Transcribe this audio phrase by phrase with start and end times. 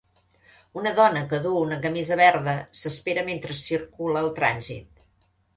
[0.79, 5.07] Una dona que duu una camisa verda s'espera mentre circula el trànsit.